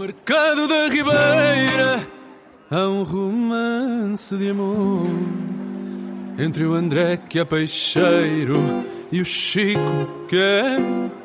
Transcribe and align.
mercado 0.00 0.66
da 0.66 0.88
Ribeira 0.88 2.08
há 2.70 2.88
um 2.88 3.02
romance 3.02 4.34
de 4.34 4.48
amor 4.48 5.06
entre 6.38 6.64
o 6.64 6.72
André 6.72 7.18
que 7.18 7.38
é 7.38 7.44
peixeiro 7.44 8.82
e 9.12 9.20
o 9.20 9.24
Chico 9.26 10.08
que 10.26 10.38
é 10.38 10.78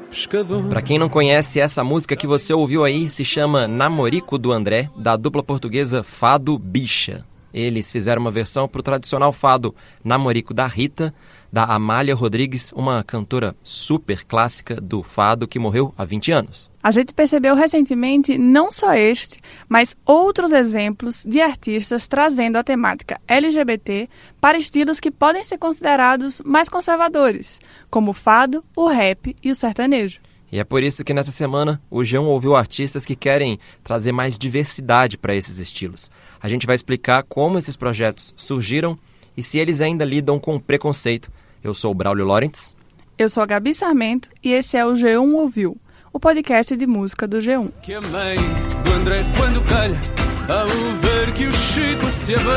pescador. 0.09 0.65
Para 0.65 0.81
quem 0.81 0.99
não 0.99 1.07
conhece, 1.07 1.57
essa 1.57 1.85
música 1.85 2.17
que 2.17 2.27
você 2.27 2.53
ouviu 2.53 2.83
aí 2.83 3.09
se 3.09 3.23
chama 3.23 3.65
Namorico 3.65 4.37
do 4.37 4.51
André, 4.51 4.89
da 4.97 5.15
dupla 5.15 5.41
portuguesa 5.41 6.03
Fado 6.03 6.59
Bicha. 6.59 7.25
Eles 7.53 7.89
fizeram 7.89 8.21
uma 8.21 8.31
versão 8.31 8.67
para 8.67 8.81
o 8.81 8.83
tradicional 8.83 9.31
fado 9.31 9.73
Namorico 10.03 10.53
da 10.53 10.67
Rita, 10.67 11.13
da 11.55 11.63
Amália 11.63 12.13
Rodrigues, 12.13 12.73
uma 12.73 13.01
cantora 13.01 13.55
super 13.63 14.25
clássica 14.25 14.75
do 14.75 15.01
fado 15.01 15.47
que 15.47 15.57
morreu 15.57 15.93
há 15.97 16.03
20 16.03 16.29
anos. 16.33 16.69
A 16.83 16.91
gente 16.91 17.13
percebeu 17.13 17.55
recentemente 17.55 18.37
não 18.37 18.69
só 18.69 18.93
este, 18.93 19.39
mas 19.69 19.95
outros 20.05 20.51
exemplos 20.51 21.23
de 21.25 21.39
artistas 21.39 22.09
trazendo 22.09 22.57
a 22.57 22.63
temática 22.63 23.17
LGBT 23.25 24.09
para 24.41 24.57
estilos 24.57 24.99
que 24.99 25.09
podem 25.09 25.45
ser 25.45 25.57
considerados 25.57 26.41
mais 26.43 26.67
conservadores, 26.67 27.61
como 27.89 28.11
o 28.11 28.13
fado, 28.13 28.61
o 28.75 28.89
rap 28.89 29.33
e 29.41 29.49
o 29.49 29.55
sertanejo. 29.55 30.19
E 30.51 30.59
é 30.59 30.63
por 30.65 30.83
isso 30.83 31.05
que 31.05 31.13
nessa 31.13 31.31
semana 31.31 31.81
o 31.89 32.03
João 32.03 32.25
ouviu 32.25 32.53
artistas 32.53 33.05
que 33.05 33.15
querem 33.15 33.57
trazer 33.81 34.11
mais 34.11 34.37
diversidade 34.37 35.17
para 35.17 35.33
esses 35.33 35.57
estilos. 35.57 36.11
A 36.41 36.49
gente 36.49 36.67
vai 36.67 36.75
explicar 36.75 37.23
como 37.23 37.57
esses 37.57 37.77
projetos 37.77 38.33
surgiram 38.35 38.99
e 39.37 39.41
se 39.41 39.57
eles 39.57 39.79
ainda 39.79 40.03
lidam 40.03 40.37
com 40.37 40.59
preconceito 40.59 41.31
eu 41.65 41.73
sou 41.73 41.91
o 41.91 41.95
Braulio 41.95 42.25
Lorentz. 42.25 42.75
Eu 43.17 43.27
sou 43.27 43.41
a 43.41 43.45
Gabi 43.45 43.73
Sarmento 43.73 44.29
e 44.43 44.53
esse 44.53 44.77
é 44.77 44.85
o 44.85 44.93
G1 44.93 45.33
Ouviu, 45.33 45.75
o 46.13 46.19
podcast 46.19 46.77
de 46.77 46.85
música 46.85 47.27
do 47.27 47.39
G1. 47.39 47.71
Que 47.81 47.95
a 47.95 48.01
mãe 48.01 48.37
do 48.83 48.93
André 48.93 49.25
quando 49.35 49.63
calha 49.67 49.99
ao 50.47 50.67
ver 50.97 51.33
que 51.33 51.47
o 51.47 51.53
Chico 51.53 52.05
se 52.11 52.35
abeira. 52.35 52.55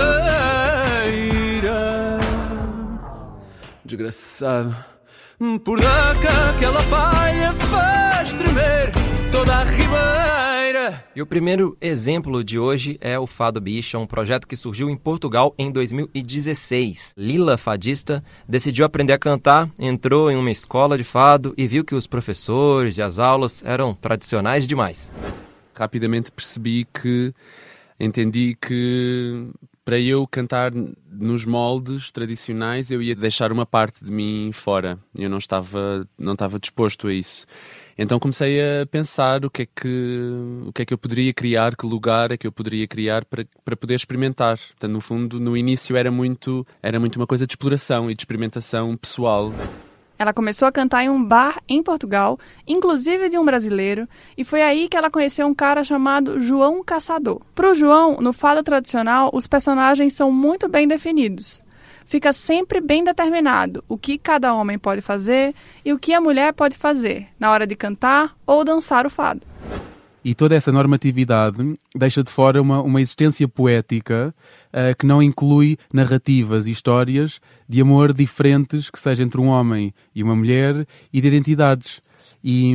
Desgraçado, 3.82 4.76
por 5.64 5.80
daca 5.80 6.50
aquela 6.50 6.82
paia 6.84 7.54
faz 7.54 8.34
tremer. 8.34 8.57
E 11.14 11.22
o 11.22 11.26
primeiro 11.26 11.76
exemplo 11.80 12.44
de 12.44 12.58
hoje 12.58 12.98
é 13.00 13.18
o 13.18 13.26
Fado 13.26 13.60
Bicha, 13.60 13.98
um 13.98 14.06
projeto 14.06 14.46
que 14.46 14.56
surgiu 14.56 14.88
em 14.88 14.96
Portugal 14.96 15.54
em 15.58 15.70
2016. 15.70 17.14
Lila, 17.16 17.56
fadista, 17.56 18.22
decidiu 18.48 18.84
aprender 18.84 19.12
a 19.12 19.18
cantar, 19.18 19.70
entrou 19.78 20.30
em 20.30 20.36
uma 20.36 20.50
escola 20.50 20.96
de 20.96 21.04
fado 21.04 21.54
e 21.56 21.66
viu 21.66 21.84
que 21.84 21.94
os 21.94 22.06
professores 22.06 22.98
e 22.98 23.02
as 23.02 23.18
aulas 23.18 23.62
eram 23.64 23.94
tradicionais 23.94 24.66
demais. 24.66 25.10
Rapidamente 25.74 26.30
percebi 26.30 26.86
que, 26.92 27.32
entendi 27.98 28.56
que 28.60 29.48
para 29.88 29.98
eu 29.98 30.26
cantar 30.26 30.70
nos 31.10 31.46
moldes 31.46 32.12
tradicionais 32.12 32.90
eu 32.90 33.00
ia 33.00 33.14
deixar 33.14 33.50
uma 33.50 33.64
parte 33.64 34.04
de 34.04 34.10
mim 34.10 34.50
fora. 34.52 34.98
Eu 35.16 35.30
não 35.30 35.38
estava, 35.38 36.06
não 36.18 36.34
estava 36.34 36.58
disposto 36.58 37.08
a 37.08 37.14
isso. 37.14 37.46
Então 37.98 38.20
comecei 38.20 38.60
a 38.60 38.86
pensar 38.86 39.44
o 39.44 39.50
que 39.50 39.62
é 39.62 39.66
que, 39.66 40.30
o 40.68 40.72
que, 40.72 40.82
é 40.82 40.84
que 40.84 40.94
eu 40.94 40.98
poderia 40.98 41.34
criar, 41.34 41.74
que 41.74 41.84
lugar 41.84 42.30
é 42.30 42.36
que 42.36 42.46
eu 42.46 42.52
poderia 42.52 42.86
criar 42.86 43.24
para, 43.24 43.44
para 43.64 43.76
poder 43.76 43.96
experimentar. 43.96 44.56
Portanto, 44.56 44.92
no 44.92 45.00
fundo, 45.00 45.40
no 45.40 45.56
início 45.56 45.96
era 45.96 46.08
muito, 46.08 46.64
era 46.80 47.00
muito 47.00 47.16
uma 47.16 47.26
coisa 47.26 47.44
de 47.44 47.54
exploração 47.54 48.08
e 48.08 48.14
de 48.14 48.20
experimentação 48.20 48.96
pessoal. 48.96 49.52
Ela 50.16 50.32
começou 50.32 50.68
a 50.68 50.72
cantar 50.72 51.02
em 51.02 51.08
um 51.08 51.22
bar 51.22 51.60
em 51.68 51.82
Portugal, 51.82 52.38
inclusive 52.66 53.28
de 53.28 53.38
um 53.38 53.44
brasileiro, 53.44 54.06
e 54.36 54.44
foi 54.44 54.62
aí 54.62 54.88
que 54.88 54.96
ela 54.96 55.10
conheceu 55.10 55.46
um 55.46 55.54
cara 55.54 55.82
chamado 55.82 56.40
João 56.40 56.82
Caçador. 56.84 57.40
Para 57.52 57.70
o 57.70 57.74
João, 57.74 58.18
no 58.20 58.32
fado 58.32 58.62
tradicional, 58.62 59.30
os 59.32 59.48
personagens 59.48 60.12
são 60.12 60.30
muito 60.30 60.68
bem 60.68 60.86
definidos 60.86 61.64
fica 62.08 62.32
sempre 62.32 62.80
bem 62.80 63.04
determinado 63.04 63.84
o 63.88 63.96
que 63.96 64.18
cada 64.18 64.52
homem 64.54 64.78
pode 64.78 65.00
fazer 65.00 65.54
e 65.84 65.92
o 65.92 65.98
que 65.98 66.12
a 66.14 66.20
mulher 66.20 66.52
pode 66.54 66.76
fazer 66.76 67.28
na 67.38 67.52
hora 67.52 67.66
de 67.66 67.76
cantar 67.76 68.34
ou 68.44 68.64
dançar 68.64 69.06
o 69.06 69.10
fado. 69.10 69.42
E 70.24 70.34
toda 70.34 70.56
essa 70.56 70.72
normatividade 70.72 71.78
deixa 71.94 72.22
de 72.22 72.32
fora 72.32 72.60
uma, 72.60 72.82
uma 72.82 73.00
existência 73.00 73.46
poética 73.46 74.34
uh, 74.68 74.96
que 74.98 75.06
não 75.06 75.22
inclui 75.22 75.78
narrativas 75.92 76.66
e 76.66 76.70
histórias 76.70 77.40
de 77.68 77.80
amor 77.80 78.12
diferentes, 78.12 78.90
que 78.90 78.98
seja 78.98 79.22
entre 79.22 79.40
um 79.40 79.46
homem 79.46 79.94
e 80.14 80.22
uma 80.22 80.34
mulher, 80.34 80.86
e 81.12 81.20
de 81.20 81.28
identidades. 81.28 82.02
E, 82.42 82.74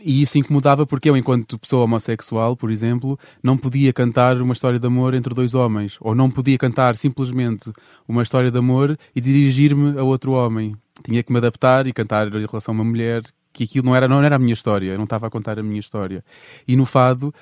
e, 0.00 0.22
isso 0.22 0.38
incomodava 0.38 0.86
porque 0.86 1.08
eu, 1.08 1.16
enquanto 1.16 1.58
pessoa 1.58 1.84
homossexual, 1.84 2.56
por 2.56 2.70
exemplo, 2.70 3.18
não 3.42 3.56
podia 3.56 3.92
cantar 3.92 4.40
uma 4.40 4.52
história 4.52 4.78
de 4.78 4.86
amor 4.86 5.14
entre 5.14 5.34
dois 5.34 5.54
homens, 5.54 5.96
ou 6.00 6.14
não 6.14 6.30
podia 6.30 6.58
cantar 6.58 6.96
simplesmente 6.96 7.72
uma 8.06 8.22
história 8.22 8.50
de 8.50 8.58
amor 8.58 8.98
e 9.14 9.20
dirigir-me 9.20 9.98
a 9.98 10.02
outro 10.02 10.32
homem. 10.32 10.74
Tinha 11.02 11.22
que 11.22 11.32
me 11.32 11.38
adaptar 11.38 11.86
e 11.86 11.92
cantar 11.92 12.28
em 12.28 12.46
relação 12.46 12.72
a 12.72 12.78
uma 12.78 12.84
mulher 12.84 13.22
que 13.52 13.64
aquilo 13.64 13.86
não 13.86 13.96
era, 13.96 14.06
não 14.06 14.22
era 14.22 14.36
a 14.36 14.38
minha 14.38 14.52
história, 14.52 14.92
eu 14.92 14.96
não 14.96 15.04
estava 15.04 15.26
a 15.26 15.30
contar 15.30 15.58
a 15.58 15.62
minha 15.62 15.80
história. 15.80 16.24
E 16.66 16.76
no 16.76 16.86
fado, 16.86 17.34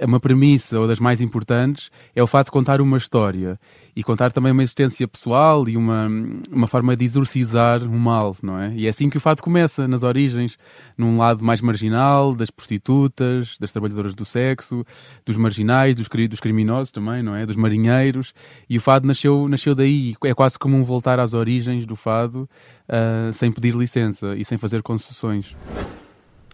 um, 0.00 0.06
uma 0.06 0.20
premissa, 0.20 0.78
ou 0.78 0.86
das 0.86 0.98
mais 0.98 1.20
importantes, 1.20 1.90
é 2.14 2.22
o 2.22 2.26
fato 2.26 2.46
de 2.46 2.52
contar 2.52 2.80
uma 2.80 2.96
história 2.96 3.58
e 3.96 4.02
contar 4.02 4.32
também 4.32 4.52
uma 4.52 4.62
existência 4.62 5.06
pessoal 5.06 5.68
e 5.68 5.76
uma, 5.76 6.08
uma 6.50 6.66
forma 6.66 6.96
de 6.96 7.04
exorcizar 7.04 7.82
o 7.82 7.98
mal, 7.98 8.36
não 8.42 8.58
é? 8.58 8.72
E 8.74 8.86
é 8.86 8.88
assim 8.88 9.08
que 9.08 9.16
o 9.16 9.20
fado 9.20 9.42
começa, 9.42 9.86
nas 9.86 10.02
origens, 10.02 10.58
num 10.98 11.18
lado 11.18 11.44
mais 11.44 11.60
marginal, 11.60 12.34
das 12.34 12.50
prostitutas, 12.50 13.56
das 13.58 13.72
trabalhadoras 13.72 14.14
do 14.14 14.24
sexo, 14.24 14.84
dos 15.24 15.36
marginais, 15.36 15.94
dos, 15.94 16.08
dos 16.28 16.40
criminosos 16.40 16.92
também, 16.92 17.22
não 17.22 17.34
é? 17.34 17.46
Dos 17.46 17.56
marinheiros. 17.56 18.34
E 18.68 18.76
o 18.76 18.80
fado 18.80 19.06
nasceu, 19.06 19.48
nasceu 19.48 19.74
daí. 19.74 20.14
É 20.24 20.34
quase 20.34 20.58
como 20.58 20.76
um 20.76 20.82
voltar 20.82 21.20
às 21.20 21.34
origens 21.34 21.86
do 21.86 21.96
fado, 21.96 22.48
uh, 22.88 23.32
sem 23.32 23.52
pedir 23.52 23.74
licença 23.74 24.34
e 24.36 24.44
sem 24.44 24.58
fazer 24.58 24.82
concessões. 24.82 25.54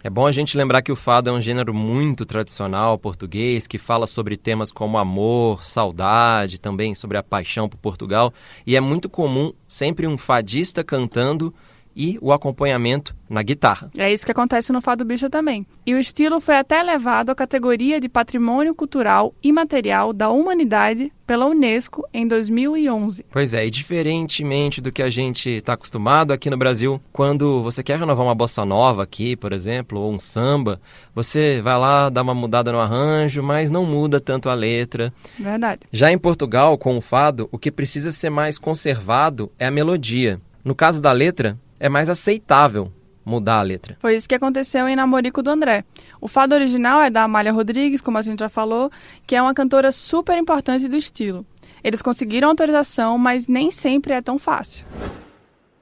É 0.03 0.09
bom 0.09 0.27
a 0.27 0.33
gente 0.33 0.56
lembrar 0.56 0.81
que 0.81 0.91
o 0.91 0.97
fado 0.97 1.28
é 1.28 1.33
um 1.33 1.43
gênero 1.43 1.75
muito 1.75 2.25
tradicional 2.25 2.99
português, 2.99 3.66
que 3.66 3.77
fala 3.77 4.06
sobre 4.06 4.34
temas 4.34 4.72
como 4.72 4.97
amor, 4.97 5.62
saudade, 5.62 6.59
também 6.59 6.94
sobre 6.94 7.19
a 7.19 7.22
paixão 7.22 7.69
por 7.69 7.77
Portugal, 7.77 8.33
e 8.66 8.77
é 8.77 8.81
muito 8.81 9.10
comum 9.10 9.53
sempre 9.69 10.06
um 10.06 10.16
fadista 10.16 10.83
cantando 10.83 11.53
e 11.95 12.19
o 12.21 12.33
acompanhamento 12.33 13.15
na 13.28 13.43
guitarra. 13.43 13.91
É 13.97 14.12
isso 14.12 14.25
que 14.25 14.33
acontece 14.33 14.73
no 14.73 14.81
Fado 14.81 15.05
Bicha 15.05 15.31
também. 15.31 15.67
E 15.87 15.95
o 15.95 15.99
estilo 15.99 16.41
foi 16.41 16.56
até 16.56 16.83
levado 16.83 17.31
à 17.31 17.34
categoria 17.34 18.01
de 18.01 18.09
Patrimônio 18.09 18.75
Cultural 18.75 19.34
Imaterial 19.43 20.12
da 20.12 20.31
Humanidade 20.31 21.12
pela 21.27 21.47
Unesco 21.47 22.05
em 22.12 22.27
2011. 22.27 23.25
Pois 23.31 23.55
é, 23.55 23.65
e 23.65 23.71
diferentemente 23.71 24.81
do 24.81 24.91
que 24.91 25.01
a 25.01 25.09
gente 25.09 25.49
está 25.49 25.75
acostumado 25.75 26.33
aqui 26.33 26.51
no 26.51 26.56
Brasil, 26.56 27.01
quando 27.12 27.62
você 27.62 27.84
quer 27.84 28.01
renovar 28.01 28.27
uma 28.27 28.34
bossa 28.34 28.65
nova 28.65 29.05
aqui, 29.05 29.37
por 29.37 29.53
exemplo, 29.53 30.01
ou 30.01 30.12
um 30.12 30.19
samba, 30.19 30.81
você 31.15 31.61
vai 31.62 31.78
lá, 31.78 32.09
dá 32.09 32.22
uma 32.22 32.34
mudada 32.34 32.72
no 32.72 32.81
arranjo, 32.81 33.45
mas 33.45 33.71
não 33.71 33.87
muda 33.87 34.19
tanto 34.21 34.49
a 34.49 34.55
letra. 34.55 35.12
Verdade. 35.39 35.83
Já 35.93 36.11
em 36.11 36.19
Portugal, 36.19 36.77
com 36.77 36.97
o 36.97 37.01
fado, 37.01 37.49
o 37.53 37.59
que 37.59 37.71
precisa 37.71 38.11
ser 38.11 38.31
mais 38.31 38.59
conservado 38.59 39.53
é 39.57 39.67
a 39.67 39.71
melodia. 39.71 40.41
No 40.65 40.75
caso 40.75 41.01
da 41.01 41.12
letra, 41.12 41.57
é 41.81 41.89
mais 41.89 42.11
aceitável 42.11 42.93
mudar 43.25 43.59
a 43.59 43.63
letra. 43.63 43.97
Foi 43.99 44.17
isso 44.17 44.29
que 44.29 44.35
aconteceu 44.35 44.87
em 44.87 44.95
Namorico 44.95 45.43
do 45.43 45.51
André. 45.51 45.85
O 46.21 46.29
fado 46.29 46.55
original 46.55 47.01
é 47.01 47.11
da 47.11 47.25
Amália 47.25 47.53
Rodrigues, 47.53 48.01
como 48.01 48.19
a 48.19 48.23
gente 48.23 48.41
já 48.41 48.49
falou, 48.49 48.91
que 49.27 49.35
é 49.35 49.43
uma 49.43 49.55
cantora 49.55 49.91
super 49.91 50.37
importante 50.37 50.87
do 50.87 50.97
estilo. 50.97 51.45
Eles 51.83 52.03
conseguiram 52.03 52.49
autorização, 52.49 53.17
mas 53.17 53.47
nem 53.49 53.71
sempre 53.71 54.13
é 54.13 54.21
tão 54.21 54.39
fácil. 54.39 54.85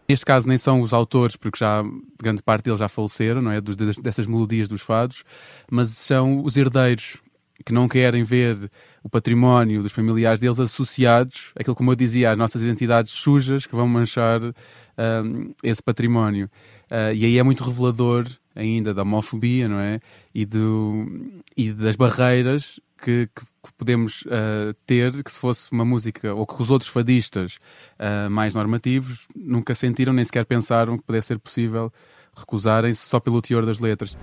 Neste 0.09 0.25
caso 0.25 0.49
nem 0.49 0.57
são 0.57 0.81
os 0.81 0.93
autores, 0.93 1.37
porque 1.37 1.59
já 1.59 1.83
grande 2.19 2.43
parte 2.43 2.65
deles 2.65 2.79
já 2.79 2.89
faleceram, 2.89 3.43
não 3.43 3.51
é, 3.51 3.61
Dos, 3.61 3.77
dessas 3.77 4.27
melodias 4.27 4.69
dos 4.69 4.81
fados, 4.81 5.23
mas 5.71 5.91
são 5.91 6.43
os 6.43 6.57
herdeiros 6.57 7.19
que 7.65 7.73
não 7.73 7.89
querem 7.89 8.23
ver 8.23 8.71
o 9.03 9.09
património 9.09 9.83
dos 9.83 9.93
familiares 9.93 10.41
deles 10.41 10.61
associados, 10.61 11.53
aquilo 11.57 11.77
como 11.77 11.91
eu 11.93 11.97
dizia, 11.97 12.31
às 12.31 12.39
nossas 12.39 12.63
identidades 12.63 13.13
sujas 13.13 13.67
que 13.67 13.75
vão 13.75 13.89
manchar 13.89 14.41
um, 14.43 15.55
esse 15.63 15.83
património. 15.83 16.51
Uh, 16.91 17.15
e 17.15 17.25
aí 17.25 17.39
é 17.39 17.43
muito 17.43 17.65
revelador 17.65 18.27
ainda 18.55 18.93
da 18.93 19.03
homofobia, 19.03 19.69
não 19.69 19.79
é? 19.79 20.01
E, 20.35 20.45
do, 20.45 21.33
e 21.57 21.73
das 21.73 21.97
barreiras 21.97 22.81
que, 23.03 23.29
que, 23.35 23.73
podemos 23.77 24.23
uh, 24.23 24.75
ter 24.87 25.23
que 25.23 25.31
se 25.31 25.39
fosse 25.39 25.71
uma 25.71 25.85
música, 25.85 26.35
ou 26.35 26.47
que 26.47 26.61
os 26.61 26.71
outros 26.71 26.91
fadistas 26.91 27.59
uh, 27.99 28.29
mais 28.31 28.55
normativos 28.55 29.29
nunca 29.37 29.75
sentiram 29.75 30.13
nem 30.13 30.25
sequer 30.25 30.45
pensaram 30.45 30.97
que 30.99 31.05
pudesse 31.05 31.29
ser 31.29 31.39
possível 31.39 31.93
recusarem-se 32.35 33.03
só 33.03 33.21
pelo 33.21 33.43
teor 33.43 33.65
das 33.65 33.79
letras. 33.79 34.17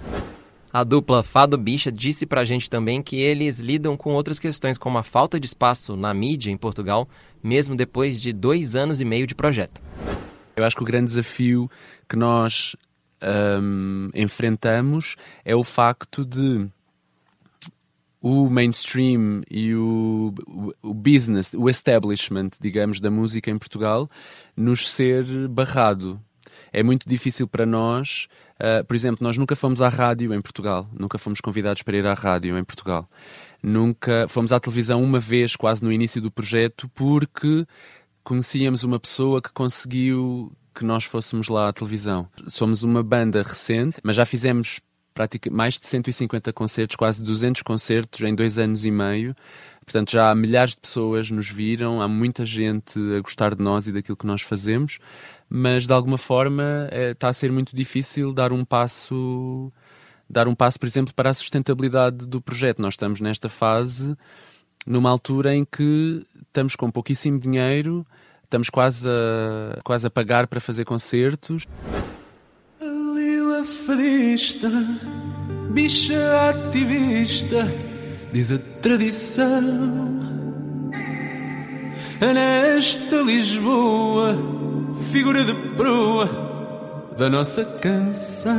A 0.75 0.83
dupla 0.83 1.23
Fado 1.23 1.57
Bicha 1.57 1.89
disse 1.89 2.25
pra 2.25 2.43
gente 2.43 2.69
também 2.69 3.01
que 3.01 3.15
eles 3.15 3.61
lidam 3.61 3.95
com 3.95 4.11
outras 4.11 4.37
questões, 4.37 4.77
como 4.77 4.97
a 4.97 5.03
falta 5.03 5.39
de 5.39 5.45
espaço 5.45 5.95
na 5.95 6.13
mídia 6.13 6.51
em 6.51 6.57
Portugal, 6.57 7.07
mesmo 7.41 7.77
depois 7.77 8.21
de 8.21 8.33
dois 8.33 8.75
anos 8.75 8.99
e 8.99 9.05
meio 9.05 9.25
de 9.25 9.33
projeto. 9.33 9.81
Eu 10.53 10.65
acho 10.65 10.75
que 10.75 10.81
o 10.81 10.85
grande 10.85 11.05
desafio 11.05 11.71
que 12.09 12.17
nós 12.17 12.75
um, 13.23 14.09
enfrentamos 14.13 15.15
é 15.45 15.55
o 15.55 15.63
facto 15.63 16.25
de 16.25 16.67
o 18.21 18.49
mainstream 18.49 19.43
e 19.49 19.73
o, 19.73 20.33
o, 20.81 20.93
business, 20.93 21.53
o 21.53 21.69
establishment, 21.69 22.49
digamos, 22.59 22.99
da 22.99 23.09
música 23.09 23.49
em 23.49 23.57
Portugal 23.57 24.11
nos 24.57 24.91
ser 24.91 25.47
barrado. 25.47 26.19
É 26.73 26.83
muito 26.83 27.07
difícil 27.07 27.47
para 27.47 27.65
nós, 27.65 28.27
uh, 28.59 28.83
por 28.85 28.95
exemplo, 28.95 29.23
nós 29.23 29.37
nunca 29.37 29.55
fomos 29.55 29.81
à 29.81 29.89
rádio 29.89 30.33
em 30.33 30.41
Portugal, 30.41 30.87
nunca 30.97 31.17
fomos 31.17 31.41
convidados 31.41 31.83
para 31.83 31.97
ir 31.97 32.05
à 32.05 32.13
rádio 32.13 32.57
em 32.57 32.63
Portugal. 32.63 33.09
Nunca 33.61 34.27
fomos 34.27 34.51
à 34.51 34.59
televisão 34.59 35.01
uma 35.01 35.19
vez, 35.19 35.55
quase 35.55 35.83
no 35.83 35.91
início 35.91 36.21
do 36.21 36.29
projeto, 36.29 36.89
porque 36.93 37.65
conhecíamos 38.23 38.83
uma 38.83 38.99
pessoa 38.99 39.41
que 39.41 39.51
conseguiu 39.51 40.51
que 40.73 40.83
nós 40.83 41.05
fôssemos 41.05 41.47
lá 41.47 41.69
à 41.69 41.73
televisão. 41.73 42.27
Somos 42.47 42.83
uma 42.83 43.01
banda 43.01 43.41
recente, 43.41 43.99
mas 44.03 44.15
já 44.15 44.25
fizemos 44.25 44.81
mais 45.49 45.79
de 45.79 45.87
150 45.87 46.51
concertos, 46.51 46.95
quase 46.97 47.23
200 47.23 47.61
concertos 47.61 48.21
em 48.21 48.35
dois 48.35 48.57
anos 48.57 48.83
e 48.83 48.91
meio. 48.91 49.33
Portanto, 49.85 50.11
já 50.11 50.33
milhares 50.35 50.71
de 50.71 50.79
pessoas 50.79 51.31
nos 51.31 51.47
viram, 51.47 52.01
há 52.01 52.07
muita 52.07 52.43
gente 52.43 52.99
a 53.17 53.21
gostar 53.21 53.55
de 53.55 53.63
nós 53.63 53.87
e 53.87 53.93
daquilo 53.93 54.17
que 54.17 54.25
nós 54.25 54.41
fazemos, 54.41 54.97
mas 55.49 55.85
de 55.87 55.93
alguma 55.93 56.17
forma 56.17 56.87
é, 56.91 57.11
está 57.11 57.29
a 57.29 57.33
ser 57.33 57.51
muito 57.51 57.75
difícil 57.75 58.33
dar 58.33 58.51
um 58.51 58.65
passo, 58.65 59.71
dar 60.29 60.47
um 60.47 60.55
passo, 60.55 60.79
por 60.79 60.85
exemplo, 60.85 61.13
para 61.13 61.29
a 61.29 61.33
sustentabilidade 61.33 62.27
do 62.27 62.41
projeto. 62.41 62.81
Nós 62.81 62.93
estamos 62.93 63.19
nesta 63.19 63.49
fase, 63.49 64.15
numa 64.85 65.09
altura 65.09 65.55
em 65.55 65.65
que 65.65 66.25
estamos 66.47 66.75
com 66.75 66.89
pouquíssimo 66.91 67.39
dinheiro, 67.39 68.05
estamos 68.43 68.69
quase 68.69 69.07
a, 69.07 69.79
quase 69.83 70.07
a 70.07 70.09
pagar 70.09 70.47
para 70.47 70.59
fazer 70.59 70.85
concertos 70.85 71.67
fadista, 73.85 74.69
bicha 75.71 76.49
ativista, 76.49 77.71
diz 78.31 78.51
a 78.51 78.57
tradição. 78.81 79.45
Nesta 82.19 83.17
Lisboa, 83.17 84.35
figura 85.11 85.43
de 85.43 85.53
proa 85.75 86.29
da 87.17 87.29
nossa 87.29 87.63
canção. 87.65 88.55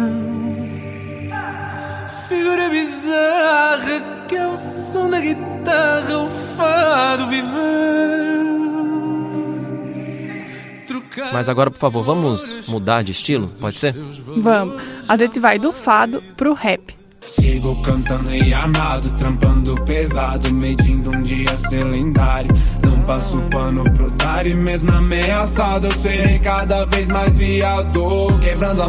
Figura 2.29 2.69
bizarra 2.69 4.17
que 4.29 4.35
é 4.37 4.47
o 4.47 4.57
som 4.57 5.09
da 5.09 5.21
guitarra, 5.21 6.19
o 6.19 6.29
fado 6.29 7.29
viveu. 7.29 7.57
Mas 11.33 11.49
agora, 11.49 11.71
por 11.71 11.79
favor, 11.79 12.03
vamos 12.03 12.69
mudar 12.69 13.03
de 13.03 13.13
estilo? 13.13 13.49
Pode 13.61 13.79
ser? 13.79 13.95
Vamos. 14.37 14.83
A 15.09 15.17
gente 15.17 15.41
vai 15.41 15.59
do 15.59 15.73
fado 15.73 16.23
pro 16.37 16.53
rap. 16.53 16.95
Sigo 17.29 17.75
cantando 17.83 18.35
e 18.35 18.55
amado, 18.55 19.11
trampando 19.13 19.75
pesado, 19.83 20.53
medindo 20.55 21.11
um 21.17 21.23
dia 21.23 21.57
ser 21.69 21.85
lendário. 21.85 22.51
Não 22.85 22.99
passo 23.01 23.41
pano 23.51 23.83
pro 23.85 24.11
mesmo 24.55 24.93
ameaçado, 24.93 25.87
eu 25.87 25.93
serei 25.93 26.39
cada 26.39 26.85
vez 26.87 27.07
mais 27.09 27.37
viado. 27.37 28.29
Quebrando 28.43 28.83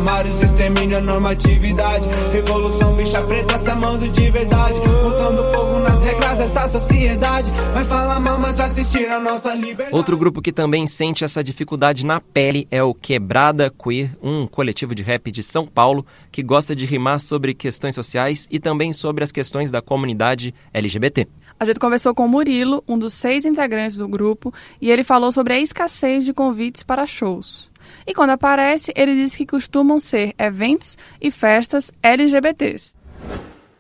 extermínio 0.44 1.02
normatividade. 1.02 2.08
Revolução, 2.32 2.96
bicha 2.96 3.22
preta, 3.24 3.58
se 3.58 3.70
amando 3.70 4.08
de 4.10 4.30
verdade. 4.30 4.80
Botando 5.02 5.54
fogo 5.54 5.80
nas 5.80 6.02
regras 6.02 6.28
sociedade. 6.68 7.52
Vai 7.74 7.84
falar 7.86 8.20
mal, 8.20 8.38
mas 8.38 8.58
vai 8.58 8.68
assistir 8.68 9.08
a 9.08 9.20
nossa 9.20 9.54
liberdade. 9.54 9.96
Outro 9.96 10.18
grupo 10.18 10.42
que 10.42 10.52
também 10.52 10.86
sente 10.86 11.24
essa 11.24 11.44
dificuldade 11.44 12.06
na 12.06 12.20
pele 12.20 12.68
é 12.70 12.84
o 12.84 12.94
Quebrada 12.94 13.70
Queer, 13.70 14.12
um 14.22 14.46
coletivo 14.46 14.94
de 14.94 15.02
rap 15.02 15.32
de 15.32 15.42
São 15.42 15.66
Paulo 15.66 16.06
que 16.32 16.44
gosta 16.44 16.76
de 16.76 16.86
rimar 16.86 17.20
sobre 17.20 17.54
questões 17.54 17.96
sociais 17.96 18.27
sociais 18.28 18.48
e 18.52 18.60
também 18.60 18.92
sobre 18.94 19.24
as 19.24 19.32
questões 19.32 19.72
da 19.72 19.82
comunidade 19.82 20.54
LGBT. 20.74 21.28
A 21.60 21.66
gente 21.66 21.80
conversou 21.80 22.14
com 22.14 22.26
o 22.26 22.30
Murilo, 22.30 22.84
um 22.88 23.00
dos 23.00 23.14
seis 23.14 23.46
integrantes 23.46 23.98
do 23.98 24.08
grupo, 24.08 24.54
e 24.82 24.92
ele 24.92 25.04
falou 25.04 25.32
sobre 25.32 25.54
a 25.54 25.60
escassez 25.60 26.26
de 26.26 26.34
convites 26.34 26.84
para 26.84 27.06
shows. 27.06 27.72
E 28.06 28.14
quando 28.14 28.32
aparece, 28.32 28.94
ele 28.96 29.16
diz 29.16 29.36
que 29.36 29.46
costumam 29.46 29.98
ser 30.00 30.34
eventos 30.38 30.98
e 31.22 31.32
festas 31.32 31.92
LGBTs. 32.04 32.96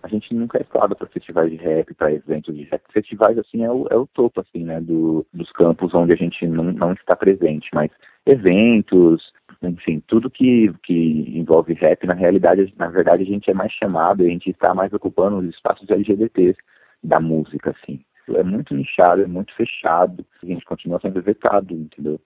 A 0.01 0.07
gente 0.07 0.33
nunca 0.33 0.57
é 0.57 0.61
esclavo 0.61 0.95
para 0.95 1.07
festivais 1.07 1.51
de 1.51 1.57
rap, 1.57 1.93
para 1.93 2.13
eventos 2.13 2.55
de 2.55 2.63
rap. 2.63 2.81
Festivais, 2.93 3.37
assim, 3.37 3.63
é 3.63 3.71
o, 3.71 3.87
é 3.91 3.97
o 3.97 4.07
topo, 4.07 4.39
assim, 4.39 4.63
né, 4.63 4.79
do, 4.79 5.25
dos 5.33 5.51
campos 5.51 5.93
onde 5.93 6.13
a 6.13 6.17
gente 6.17 6.47
não, 6.47 6.63
não 6.63 6.93
está 6.93 7.15
presente. 7.15 7.67
Mas 7.73 7.91
eventos, 8.25 9.21
enfim, 9.61 10.01
tudo 10.07 10.29
que, 10.29 10.71
que 10.83 11.33
envolve 11.37 11.73
rap, 11.73 12.05
na 12.05 12.13
realidade, 12.13 12.73
na 12.77 12.87
verdade, 12.87 13.23
a 13.23 13.25
gente 13.25 13.49
é 13.49 13.53
mais 13.53 13.71
chamado, 13.71 14.23
a 14.23 14.27
gente 14.27 14.49
está 14.49 14.73
mais 14.73 14.93
ocupando 14.93 15.37
os 15.37 15.49
espaços 15.49 15.89
LGBTs 15.89 16.57
da 17.03 17.19
música, 17.19 17.71
assim. 17.71 18.01
É 18.29 18.43
muito 18.43 18.75
nichado, 18.75 19.21
é 19.21 19.27
muito 19.27 19.55
fechado, 19.55 20.25
a 20.43 20.45
gente 20.45 20.65
continua 20.65 20.99
sendo 21.01 21.21
vetado, 21.21 21.73
entendeu? 21.73 22.19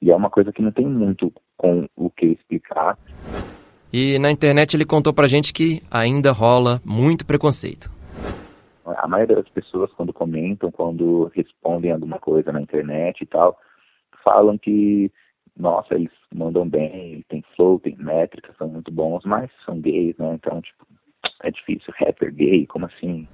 E 0.00 0.10
é 0.10 0.16
uma 0.16 0.30
coisa 0.30 0.52
que 0.52 0.62
não 0.62 0.70
tem 0.70 0.86
muito 0.86 1.32
com 1.56 1.88
o 1.96 2.08
que 2.08 2.26
explicar. 2.26 2.96
E 3.92 4.18
na 4.18 4.30
internet 4.30 4.74
ele 4.74 4.84
contou 4.84 5.12
pra 5.12 5.26
gente 5.26 5.52
que 5.52 5.82
ainda 5.90 6.30
rola 6.30 6.80
muito 6.84 7.26
preconceito. 7.26 7.90
A 8.84 9.08
maioria 9.08 9.36
das 9.36 9.48
pessoas, 9.48 9.92
quando 9.92 10.12
comentam, 10.12 10.70
quando 10.70 11.30
respondem 11.34 11.90
alguma 11.90 12.18
coisa 12.18 12.52
na 12.52 12.60
internet 12.60 13.20
e 13.20 13.26
tal, 13.26 13.58
falam 14.24 14.56
que 14.56 15.10
nossa, 15.58 15.94
eles 15.94 16.12
mandam 16.32 16.68
bem, 16.68 17.24
tem 17.28 17.42
flow, 17.56 17.80
tem 17.80 17.96
métrica, 17.96 18.54
são 18.56 18.68
muito 18.68 18.92
bons, 18.92 19.24
mas 19.24 19.50
são 19.64 19.80
gays, 19.80 20.16
né? 20.16 20.34
Então, 20.34 20.60
tipo, 20.62 20.86
é 21.42 21.50
difícil. 21.50 21.92
Rapper 21.98 22.32
gay, 22.32 22.66
como 22.66 22.86
assim? 22.86 23.26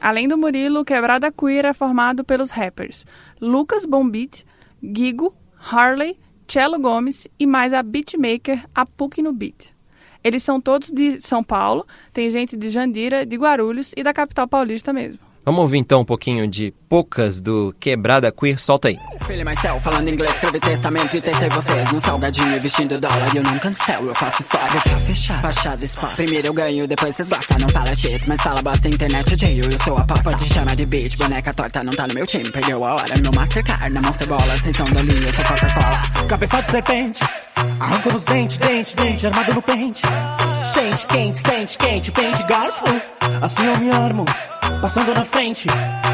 Além 0.00 0.28
do 0.28 0.38
Murilo, 0.38 0.84
Quebrada 0.84 1.32
Queer 1.32 1.66
é 1.66 1.72
formado 1.74 2.22
pelos 2.24 2.50
rappers 2.50 3.04
Lucas 3.40 3.84
Bombit, 3.84 4.44
Gigo, 4.82 5.34
Harley, 5.58 6.16
Cello 6.46 6.78
Gomes 6.78 7.26
e 7.38 7.46
mais 7.46 7.72
a 7.72 7.82
beatmaker 7.82 8.64
Apuki 8.74 9.20
no 9.20 9.32
Beat. 9.32 9.74
Eles 10.22 10.42
são 10.42 10.60
todos 10.60 10.90
de 10.90 11.20
São 11.20 11.42
Paulo, 11.42 11.86
tem 12.12 12.28
gente 12.30 12.56
de 12.56 12.68
Jandira, 12.70 13.24
de 13.24 13.36
Guarulhos 13.36 13.92
e 13.96 14.02
da 14.02 14.12
capital 14.12 14.46
paulista 14.46 14.92
mesmo. 14.92 15.25
Vamos 15.46 15.60
ouvir 15.60 15.78
então 15.78 16.00
um 16.00 16.04
pouquinho 16.04 16.48
de 16.48 16.74
Poucas 16.88 17.40
do 17.40 17.72
Quebrada 17.78 18.32
Queer, 18.32 18.58
solta 18.60 18.88
aí. 18.88 18.98
Filho 19.28 19.44
Marcel, 19.44 19.80
falando 19.80 20.08
inglês, 20.08 20.32
escrevi 20.32 20.58
testamento 20.58 21.16
e 21.16 21.20
testei 21.20 21.48
vocês 21.48 21.92
num 21.92 22.00
salgadinho 22.00 22.60
vestindo 22.60 23.00
dólar. 23.00 23.30
Eu 23.32 23.44
não 23.44 23.56
cancelo, 23.60 24.08
eu 24.08 24.14
faço 24.16 24.42
história 24.42 24.80
pra 24.80 24.98
fechar, 24.98 25.40
fachada 25.40 25.84
espaço. 25.84 26.16
Primeiro 26.16 26.48
eu 26.48 26.52
ganho, 26.52 26.88
depois 26.88 27.14
vocês 27.14 27.28
gostam, 27.28 27.60
não 27.60 27.68
fala 27.68 27.94
shit, 27.94 28.20
mas 28.26 28.42
fala 28.42 28.60
bota 28.60 28.88
internet 28.88 29.38
jail. 29.38 29.70
Eu 29.70 29.78
sou 29.78 29.96
a 29.96 30.04
papa 30.04 30.34
de 30.34 30.52
chama 30.52 30.74
de 30.74 30.84
bitch, 30.84 31.16
boneca 31.16 31.54
torta 31.54 31.84
não 31.84 31.92
tá 31.92 32.08
no 32.08 32.14
meu 32.14 32.26
time, 32.26 32.50
perdeu 32.50 32.84
a 32.84 32.94
hora. 32.96 33.16
Meu 33.16 33.30
Mastercard 33.32 33.90
na 33.90 34.02
mão 34.02 34.12
cebola, 34.12 34.58
sem 34.64 34.72
som 34.72 34.90
da 34.90 35.00
linha, 35.00 35.28
eu 35.28 35.32
sou 35.32 35.44
Coca-Cola. 35.44 36.26
Cabeça 36.26 36.60
de 36.60 36.70
serpente, 36.72 37.24
arranco 37.80 38.12
nos 38.12 38.24
dentes, 38.24 38.58
dente, 38.58 38.96
dente, 38.96 39.26
armado 39.26 39.54
no 39.54 39.62
pente. 39.62 40.02
Sente 40.72 41.06
quente, 41.06 41.38
sente 41.38 41.78
quente, 41.78 42.12
pente, 42.12 42.42
garfo. 42.44 42.84
Assim 43.42 43.66
eu 43.66 43.76
me 43.78 43.90
armo 43.90 44.24
passando 44.80 45.14
na 45.14 45.24
frente, 45.24 45.68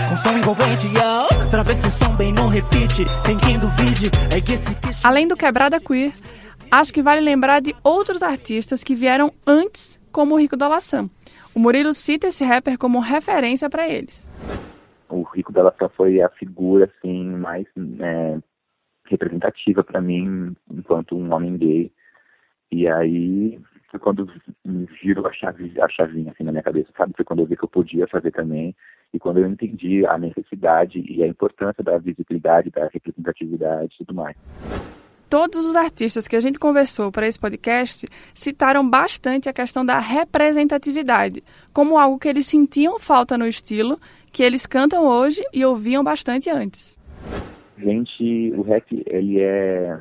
com 0.09 0.17
som 0.17 0.37
envolvente, 0.37 0.87
se 0.89 1.87
o 1.87 1.91
som 1.91 2.17
bem 2.17 2.33
não 2.33 2.49
repite, 2.49 3.05
tem 3.25 3.37
quem 3.39 3.59
duvide, 3.59 4.11
é 4.31 4.41
que 4.41 4.53
esse... 4.53 4.77
Além 5.03 5.27
do 5.27 5.37
Quebrada 5.37 5.81
Queer, 5.81 6.13
acho 6.71 6.93
que 6.93 7.03
vale 7.03 7.21
lembrar 7.21 7.61
de 7.61 7.75
outros 7.83 8.23
artistas 8.23 8.85
que 8.85 8.95
vieram 8.95 9.33
antes, 9.47 10.01
como 10.13 10.35
o 10.35 10.39
Rico 10.39 10.57
da 10.57 10.69
Laçã. 10.69 11.09
O 11.55 11.59
Murilo 11.59 11.93
cita 11.93 12.29
esse 12.29 12.45
rapper 12.45 12.79
como 12.79 12.99
referência 13.01 13.69
para 13.69 13.89
eles. 13.89 14.31
O 15.09 15.23
Rico 15.23 15.53
da 15.53 15.63
Laçã 15.63 15.89
foi 15.97 16.21
a 16.21 16.29
figura 16.31 16.91
assim 16.97 17.25
mais 17.25 17.67
é, 18.01 18.39
representativa 19.13 19.85
para 19.85 20.01
mim 20.01 20.55
enquanto 20.71 21.17
um 21.17 21.33
homem 21.33 21.57
gay. 21.57 21.93
E 22.71 22.89
aí 22.89 23.61
foi 23.91 24.01
quando 24.01 24.27
girou 25.03 25.27
a, 25.27 25.33
chave, 25.33 25.73
a 25.81 25.89
chavinha 25.89 26.33
assim 26.33 26.45
na 26.45 26.53
minha 26.53 26.63
cabeça, 26.63 26.89
sabe? 26.97 27.13
Foi 27.15 27.25
quando 27.25 27.41
eu 27.41 27.47
vi 27.47 27.57
que 27.57 27.65
eu 27.65 27.69
podia 27.69 28.09
fazer 28.09 28.33
também 28.33 28.75
e 29.13 29.19
quando 29.19 29.39
eu 29.39 29.47
entendi 29.47 30.07
a 30.07 30.17
necessidade 30.17 31.05
e 31.07 31.23
a 31.23 31.27
importância 31.27 31.85
da 31.85 31.99
visibilidade, 31.99 32.71
da 32.71 32.89
representatividade 32.89 33.95
e 33.95 34.05
tudo 34.05 34.15
mais. 34.15 34.37
Todos 35.29 35.65
os 35.65 35.77
artistas 35.77 36.29
que 36.29 36.37
a 36.37 36.41
gente 36.41 36.59
conversou 36.59 37.11
para 37.11 37.27
esse 37.27 37.39
podcast 37.39 38.07
citaram 38.35 38.89
bastante 38.89 39.49
a 39.49 39.53
questão 39.53 39.85
da 39.85 39.99
representatividade, 39.99 41.43
como 41.73 41.99
algo 41.99 42.19
que 42.19 42.29
eles 42.29 42.47
sentiam 42.47 42.99
falta 42.99 43.39
no 43.39 43.47
estilo, 43.47 43.99
que 44.31 44.43
eles 44.43 44.67
cantam 44.67 45.07
hoje 45.07 45.43
e 45.53 45.65
ouviam 45.65 46.05
bastante 46.05 46.51
antes. 46.51 46.99
Gente, 47.83 48.53
o 48.57 48.63
rap, 48.63 49.03
ele 49.07 49.41
é 49.41 50.01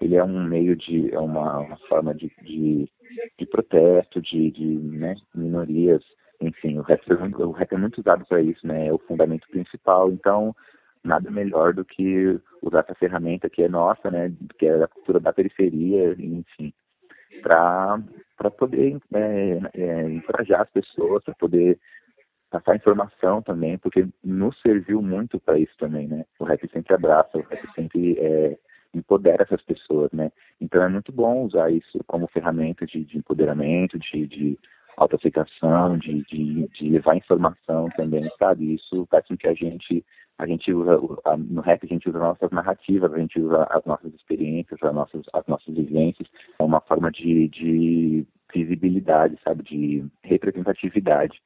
ele 0.00 0.16
é 0.16 0.24
um 0.24 0.44
meio 0.44 0.76
de 0.76 1.12
é 1.14 1.18
uma, 1.18 1.60
uma 1.60 1.76
forma 1.88 2.14
de, 2.14 2.30
de 2.42 2.88
de 3.38 3.46
protesto, 3.46 4.20
de, 4.20 4.50
de 4.50 4.64
né, 4.64 5.14
minorias, 5.34 6.02
enfim, 6.40 6.78
o 6.78 6.82
rap, 6.82 7.00
o 7.10 7.50
rap 7.52 7.72
é 7.72 7.78
muito 7.78 8.00
usado 8.00 8.24
para 8.26 8.40
isso, 8.40 8.66
né? 8.66 8.88
É 8.88 8.92
o 8.92 8.98
fundamento 8.98 9.46
principal, 9.48 10.10
então 10.10 10.54
nada 11.02 11.30
melhor 11.30 11.74
do 11.74 11.84
que 11.84 12.38
usar 12.62 12.80
essa 12.80 12.94
ferramenta 12.94 13.48
que 13.48 13.62
é 13.62 13.68
nossa, 13.68 14.10
né? 14.10 14.32
Que 14.58 14.66
é 14.66 14.82
a 14.82 14.88
cultura 14.88 15.20
da 15.20 15.32
periferia, 15.32 16.14
enfim, 16.18 16.72
para 17.42 18.00
para 18.36 18.50
poder 18.50 18.98
é, 19.14 19.60
é, 19.74 20.10
encorajar 20.10 20.62
as 20.62 20.70
pessoas, 20.70 21.22
para 21.22 21.34
poder 21.34 21.78
passar 22.54 22.76
informação 22.76 23.42
também, 23.42 23.76
porque 23.78 24.06
nos 24.22 24.60
serviu 24.60 25.02
muito 25.02 25.40
para 25.40 25.58
isso 25.58 25.72
também, 25.76 26.06
né? 26.06 26.24
O 26.38 26.44
rap 26.44 26.68
sempre 26.72 26.94
abraça, 26.94 27.36
o 27.36 27.42
rap 27.42 27.60
sempre 27.74 28.16
é, 28.18 28.56
empodera 28.94 29.42
essas 29.42 29.60
pessoas, 29.62 30.10
né? 30.12 30.30
Então 30.60 30.80
é 30.80 30.88
muito 30.88 31.10
bom 31.10 31.42
usar 31.42 31.70
isso 31.72 31.98
como 32.06 32.28
ferramenta 32.28 32.86
de, 32.86 33.04
de 33.04 33.18
empoderamento, 33.18 33.98
de, 33.98 34.26
de 34.28 34.58
autoaceitação, 34.96 35.98
de, 35.98 36.22
de, 36.26 36.68
de 36.68 36.88
levar 36.90 37.16
informação 37.16 37.88
também, 37.96 38.30
sabe? 38.38 38.74
Isso 38.74 39.04
faz 39.10 39.26
com 39.26 39.36
que 39.36 39.48
a 39.48 39.54
gente 39.54 40.04
a 40.36 40.46
gente 40.46 40.72
usa 40.72 40.98
a, 41.24 41.36
no 41.36 41.60
rap 41.60 41.84
a 41.84 41.86
gente 41.86 42.08
usa 42.08 42.18
nossas 42.18 42.50
narrativas, 42.50 43.12
a 43.12 43.18
gente 43.18 43.40
usa 43.40 43.66
as 43.70 43.84
nossas 43.84 44.14
experiências, 44.14 44.80
as 44.80 44.94
nossas 44.94 45.22
as 45.32 45.46
nossas 45.48 45.74
vivências, 45.74 46.28
é 46.58 46.62
uma 46.62 46.80
forma 46.80 47.10
de, 47.10 47.48
de 47.48 48.26
visibilidade, 48.54 49.36
sabe, 49.42 49.64
de 49.64 50.04
representatividade. 50.22 51.40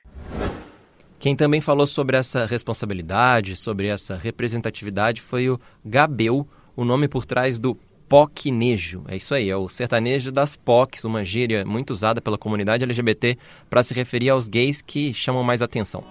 Quem 1.18 1.34
também 1.34 1.60
falou 1.60 1.86
sobre 1.86 2.16
essa 2.16 2.46
responsabilidade, 2.46 3.56
sobre 3.56 3.88
essa 3.88 4.16
representatividade 4.16 5.20
foi 5.20 5.50
o 5.50 5.60
Gabel, 5.84 6.46
o 6.76 6.84
nome 6.84 7.08
por 7.08 7.26
trás 7.26 7.58
do 7.58 7.76
Pocnejo. 8.08 9.02
É 9.08 9.16
isso 9.16 9.34
aí, 9.34 9.50
é 9.50 9.56
o 9.56 9.68
sertanejo 9.68 10.30
das 10.30 10.54
POCs, 10.54 11.04
uma 11.04 11.24
gíria 11.24 11.64
muito 11.64 11.90
usada 11.90 12.20
pela 12.20 12.38
comunidade 12.38 12.84
LGBT 12.84 13.36
para 13.68 13.82
se 13.82 13.92
referir 13.92 14.30
aos 14.30 14.48
gays 14.48 14.80
que 14.80 15.12
chamam 15.12 15.42
mais 15.42 15.60
atenção. 15.60 16.04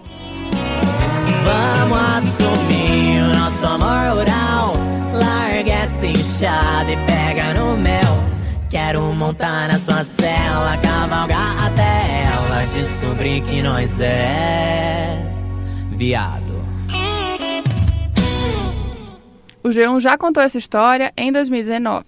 Vamos 1.42 1.98
assumir 1.98 3.22
o 3.22 3.34
nosso 3.34 3.66
amor 3.66 4.18
rural. 4.18 4.72
Larga 5.14 5.72
essa 5.72 6.06
enxada 6.06 6.92
e 6.92 6.96
pega 7.06 7.54
no 7.54 7.76
mel. 7.78 8.27
Quero 8.70 9.02
montar 9.14 9.68
na 9.68 9.78
sua 9.78 10.04
cela, 10.04 10.76
cavalgar 10.76 11.66
até 11.66 12.22
ela 12.24 12.66
descobrir 12.66 13.40
que 13.44 13.62
nós 13.62 13.98
é 13.98 15.16
viado. 15.90 16.52
O 19.64 19.70
G1 19.70 20.00
já 20.00 20.18
contou 20.18 20.42
essa 20.42 20.58
história 20.58 21.12
em 21.16 21.32
2019. 21.32 22.04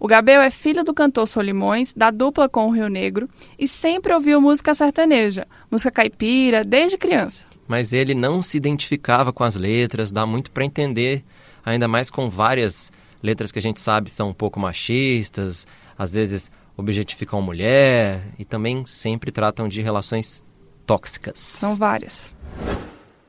O 0.00 0.08
Gabel 0.08 0.40
é 0.40 0.50
filho 0.50 0.82
do 0.82 0.92
cantor 0.92 1.28
Solimões, 1.28 1.94
da 1.94 2.10
dupla 2.10 2.48
com 2.48 2.66
o 2.66 2.70
Rio 2.72 2.88
Negro, 2.88 3.28
e 3.56 3.68
sempre 3.68 4.12
ouviu 4.12 4.40
música 4.40 4.74
sertaneja, 4.74 5.46
música 5.70 5.92
caipira, 5.92 6.64
desde 6.64 6.98
criança. 6.98 7.46
Mas 7.68 7.92
ele 7.92 8.12
não 8.12 8.42
se 8.42 8.56
identificava 8.56 9.32
com 9.32 9.44
as 9.44 9.54
letras, 9.54 10.10
dá 10.10 10.26
muito 10.26 10.50
para 10.50 10.64
entender, 10.64 11.22
ainda 11.64 11.86
mais 11.86 12.10
com 12.10 12.28
várias 12.28 12.90
letras 13.22 13.52
que 13.52 13.60
a 13.60 13.62
gente 13.62 13.78
sabe 13.80 14.10
são 14.10 14.30
um 14.30 14.34
pouco 14.34 14.58
machistas, 14.58 15.64
às 15.98 16.14
vezes 16.14 16.50
objetificam 16.76 17.38
a 17.38 17.42
mulher 17.42 18.22
e 18.38 18.44
também 18.44 18.84
sempre 18.86 19.30
tratam 19.30 19.68
de 19.68 19.82
relações 19.82 20.44
tóxicas. 20.86 21.38
São 21.38 21.76
várias 21.76 22.34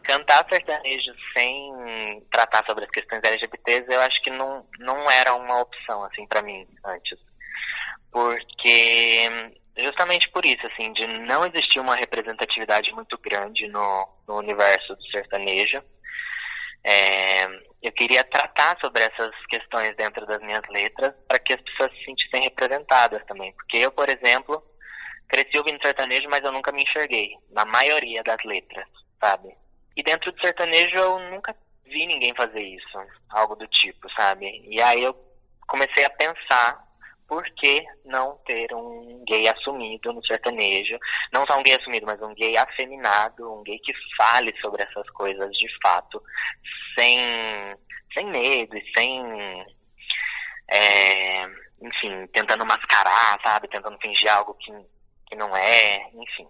cantar 0.03 0.45
sertanejo 0.47 1.13
sem 1.35 2.21
tratar 2.31 2.63
sobre 2.65 2.83
as 2.83 2.91
questões 2.91 3.23
LGBTs, 3.23 3.91
eu 3.91 4.01
acho 4.01 4.21
que 4.21 4.29
não, 4.29 4.65
não 4.79 5.09
era 5.11 5.33
uma 5.33 5.61
opção, 5.61 6.03
assim, 6.03 6.27
para 6.27 6.41
mim, 6.41 6.67
antes. 6.85 7.17
Porque, 8.11 9.29
justamente 9.77 10.29
por 10.29 10.45
isso, 10.45 10.65
assim, 10.67 10.91
de 10.93 11.07
não 11.25 11.45
existir 11.45 11.79
uma 11.79 11.95
representatividade 11.95 12.91
muito 12.93 13.17
grande 13.17 13.67
no, 13.69 14.07
no 14.27 14.37
universo 14.37 14.95
do 14.95 15.03
sertanejo, 15.07 15.81
é, 16.83 17.45
eu 17.81 17.91
queria 17.91 18.23
tratar 18.23 18.77
sobre 18.79 19.03
essas 19.03 19.33
questões 19.47 19.95
dentro 19.95 20.25
das 20.25 20.41
minhas 20.41 20.63
letras 20.69 21.13
para 21.27 21.39
que 21.39 21.53
as 21.53 21.61
pessoas 21.61 21.91
se 21.91 22.03
sentissem 22.05 22.43
representadas 22.43 23.23
também. 23.25 23.53
Porque 23.53 23.77
eu, 23.77 23.91
por 23.91 24.09
exemplo, 24.09 24.63
cresci 25.27 25.57
ouvindo 25.57 25.81
sertanejo, 25.81 26.29
mas 26.29 26.43
eu 26.43 26.51
nunca 26.51 26.71
me 26.71 26.83
enxerguei, 26.83 27.31
na 27.51 27.65
maioria 27.65 28.23
das 28.23 28.43
letras, 28.45 28.87
sabe? 29.19 29.49
E 29.95 30.03
dentro 30.03 30.31
do 30.31 30.41
sertanejo 30.41 30.95
eu 30.95 31.19
nunca 31.31 31.55
vi 31.85 32.05
ninguém 32.05 32.33
fazer 32.35 32.61
isso, 32.61 32.99
algo 33.29 33.55
do 33.55 33.67
tipo, 33.67 34.09
sabe? 34.13 34.45
E 34.67 34.81
aí 34.81 35.03
eu 35.03 35.15
comecei 35.67 36.05
a 36.05 36.09
pensar 36.09 36.83
por 37.33 37.43
que 37.55 37.83
não 38.05 38.37
ter 38.45 38.71
um 38.75 39.23
gay 39.27 39.49
assumido 39.49 40.13
no 40.13 40.23
sertanejo? 40.23 40.99
Não 41.31 41.43
só 41.47 41.57
um 41.59 41.63
gay 41.63 41.75
assumido, 41.75 42.05
mas 42.05 42.21
um 42.21 42.31
gay 42.35 42.55
afeminado, 42.55 43.51
um 43.51 43.63
gay 43.63 43.79
que 43.79 43.91
fale 44.15 44.53
sobre 44.61 44.83
essas 44.83 45.09
coisas 45.09 45.49
de 45.49 45.67
fato, 45.81 46.21
sem, 46.93 47.17
sem 48.13 48.29
medo 48.29 48.77
e 48.77 48.83
sem. 48.95 49.65
É, 50.69 51.45
enfim, 51.81 52.27
tentando 52.31 52.63
mascarar, 52.67 53.39
sabe? 53.41 53.67
Tentando 53.67 53.97
fingir 53.97 54.31
algo 54.31 54.53
que, 54.53 54.71
que 55.27 55.35
não 55.35 55.57
é, 55.57 56.11
enfim. 56.13 56.47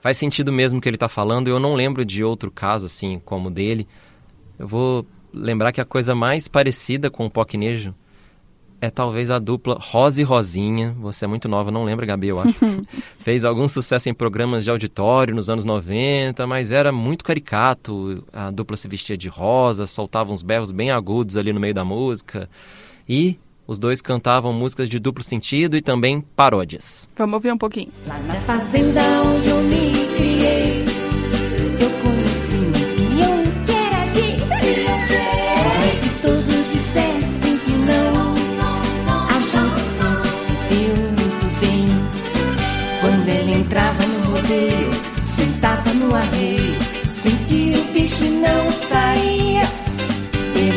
Faz 0.00 0.16
sentido 0.16 0.52
mesmo 0.52 0.78
o 0.78 0.82
que 0.82 0.88
ele 0.88 0.94
está 0.94 1.08
falando. 1.08 1.48
Eu 1.48 1.58
não 1.58 1.74
lembro 1.74 2.04
de 2.04 2.22
outro 2.22 2.52
caso 2.52 2.86
assim 2.86 3.18
como 3.18 3.48
o 3.48 3.52
dele. 3.52 3.88
Eu 4.60 4.68
vou 4.68 5.04
lembrar 5.34 5.72
que 5.72 5.80
a 5.80 5.84
coisa 5.84 6.14
mais 6.14 6.46
parecida 6.46 7.10
com 7.10 7.26
o 7.26 7.30
Pocnejo 7.30 7.92
é 8.80 8.90
talvez 8.90 9.30
a 9.30 9.38
dupla 9.38 9.78
Rosa 9.80 10.20
e 10.20 10.24
Rosinha. 10.24 10.94
Você 11.00 11.24
é 11.24 11.28
muito 11.28 11.48
nova, 11.48 11.70
não 11.70 11.84
lembra, 11.84 12.06
Gabi, 12.06 12.28
eu 12.28 12.40
acho. 12.40 12.54
Fez 13.20 13.44
algum 13.44 13.66
sucesso 13.66 14.08
em 14.08 14.14
programas 14.14 14.64
de 14.64 14.70
auditório 14.70 15.34
nos 15.34 15.50
anos 15.50 15.64
90, 15.64 16.46
mas 16.46 16.72
era 16.72 16.92
muito 16.92 17.24
caricato. 17.24 18.24
A 18.32 18.50
dupla 18.50 18.76
se 18.76 18.88
vestia 18.88 19.16
de 19.16 19.28
rosa, 19.28 19.86
soltava 19.86 20.32
uns 20.32 20.42
berros 20.42 20.70
bem 20.70 20.90
agudos 20.90 21.36
ali 21.36 21.52
no 21.52 21.60
meio 21.60 21.74
da 21.74 21.84
música. 21.84 22.48
E 23.08 23.38
os 23.66 23.78
dois 23.78 24.00
cantavam 24.00 24.52
músicas 24.52 24.88
de 24.88 24.98
duplo 24.98 25.22
sentido 25.22 25.76
e 25.76 25.82
também 25.82 26.20
paródias. 26.20 27.08
Vamos 27.16 27.34
ouvir 27.34 27.52
um 27.52 27.58
pouquinho. 27.58 27.92
Lá 28.06 28.18
na 28.20 28.34
fazenda 28.36 29.02
onde 29.22 29.48
eu 29.50 29.62
me 29.64 29.90
criei, 30.16 30.67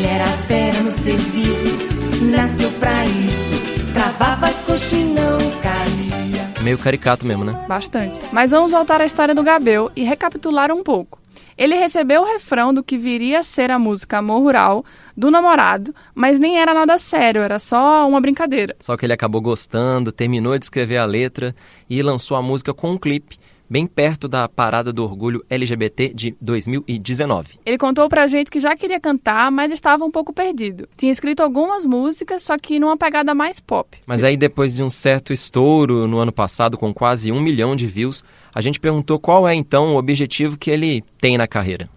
Era 0.04 0.26
fera 0.46 0.80
no 0.82 0.92
serviço 0.92 1.92
nasceu 2.22 2.70
pra 2.72 3.04
isso. 3.04 3.92
Travava 3.92 4.46
as 4.46 4.60
coxas 4.60 4.92
e 4.92 5.04
não 5.04 5.38
caía. 5.60 6.62
Meio 6.62 6.78
caricato 6.78 7.26
mesmo, 7.26 7.44
né? 7.44 7.64
Bastante. 7.68 8.18
Mas 8.32 8.50
vamos 8.52 8.72
voltar 8.72 9.00
à 9.00 9.04
história 9.04 9.34
do 9.34 9.42
Gabel 9.42 9.90
e 9.96 10.04
recapitular 10.04 10.70
um 10.70 10.82
pouco. 10.82 11.20
Ele 11.58 11.74
recebeu 11.74 12.22
o 12.22 12.24
refrão 12.24 12.72
do 12.72 12.82
que 12.82 12.96
viria 12.96 13.40
a 13.40 13.42
ser 13.42 13.70
a 13.70 13.78
música 13.78 14.18
Amor 14.18 14.40
Rural 14.40 14.84
do 15.14 15.30
namorado, 15.30 15.94
mas 16.14 16.40
nem 16.40 16.58
era 16.58 16.72
nada 16.72 16.96
sério, 16.96 17.42
era 17.42 17.58
só 17.58 18.08
uma 18.08 18.20
brincadeira. 18.20 18.74
Só 18.80 18.96
que 18.96 19.04
ele 19.04 19.12
acabou 19.12 19.40
gostando, 19.40 20.10
terminou 20.10 20.56
de 20.58 20.64
escrever 20.64 20.96
a 20.96 21.04
letra 21.04 21.54
e 21.90 22.02
lançou 22.02 22.36
a 22.36 22.42
música 22.42 22.72
com 22.72 22.92
um 22.92 22.98
clipe 22.98 23.38
bem 23.72 23.86
perto 23.86 24.28
da 24.28 24.46
Parada 24.46 24.92
do 24.92 25.02
Orgulho 25.02 25.42
LGBT 25.48 26.12
de 26.12 26.36
2019. 26.42 27.58
Ele 27.64 27.78
contou 27.78 28.06
pra 28.06 28.26
gente 28.26 28.50
que 28.50 28.60
já 28.60 28.76
queria 28.76 29.00
cantar, 29.00 29.50
mas 29.50 29.72
estava 29.72 30.04
um 30.04 30.10
pouco 30.10 30.30
perdido. 30.30 30.86
Tinha 30.94 31.10
escrito 31.10 31.42
algumas 31.42 31.86
músicas, 31.86 32.42
só 32.42 32.58
que 32.58 32.78
numa 32.78 32.98
pegada 32.98 33.34
mais 33.34 33.60
pop. 33.60 33.98
Mas 34.06 34.22
aí, 34.22 34.36
depois 34.36 34.76
de 34.76 34.82
um 34.82 34.90
certo 34.90 35.32
estouro 35.32 36.06
no 36.06 36.18
ano 36.18 36.30
passado, 36.30 36.76
com 36.76 36.92
quase 36.92 37.32
um 37.32 37.40
milhão 37.40 37.74
de 37.74 37.86
views, 37.86 38.22
a 38.54 38.60
gente 38.60 38.78
perguntou 38.78 39.18
qual 39.18 39.48
é 39.48 39.54
então 39.54 39.94
o 39.94 39.96
objetivo 39.96 40.58
que 40.58 40.70
ele 40.70 41.00
tem 41.18 41.38
na 41.38 41.48
carreira. 41.48 41.88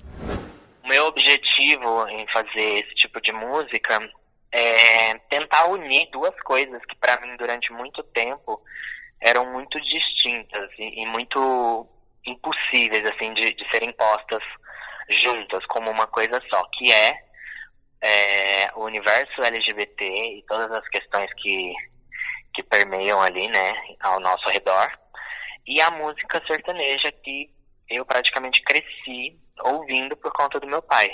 O 0.81 0.87
meu 0.87 1.03
objetivo 1.07 2.07
em 2.07 2.25
fazer 2.31 2.79
esse 2.79 2.95
tipo 2.95 3.19
de 3.19 3.33
música 3.33 3.99
é 4.53 5.17
tentar 5.29 5.67
unir 5.67 6.07
duas 6.13 6.33
coisas 6.41 6.79
que 6.85 6.95
para 6.95 7.19
mim 7.19 7.35
durante 7.37 7.73
muito 7.73 8.01
tempo 8.13 8.61
eram 9.21 9.51
muito 9.51 9.79
distintas 9.81 10.69
e, 10.77 11.01
e 11.01 11.05
muito 11.07 11.87
impossíveis 12.25 13.05
assim 13.05 13.33
de, 13.33 13.53
de, 13.53 13.69
serem 13.69 13.91
postas 13.93 14.43
juntas 15.09 15.65
como 15.67 15.91
uma 15.91 16.07
coisa 16.07 16.41
só, 16.49 16.61
que 16.73 16.91
é, 16.91 17.15
é, 18.01 18.71
o 18.75 18.85
universo 18.85 19.43
LGBT 19.43 20.03
e 20.03 20.43
todas 20.47 20.71
as 20.71 20.87
questões 20.89 21.31
que, 21.35 21.73
que 22.53 22.63
permeiam 22.63 23.21
ali, 23.21 23.47
né, 23.47 23.73
ao 24.01 24.19
nosso 24.19 24.49
redor, 24.49 24.91
e 25.67 25.81
a 25.81 25.91
música 25.91 26.41
sertaneja 26.47 27.11
que 27.11 27.49
eu 27.89 28.05
praticamente 28.05 28.61
cresci 28.63 29.37
ouvindo 29.63 30.17
por 30.17 30.31
conta 30.33 30.59
do 30.59 30.67
meu 30.67 30.81
pai. 30.81 31.09